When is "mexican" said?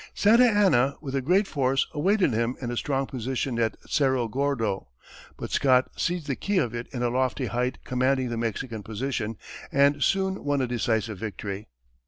8.37-8.81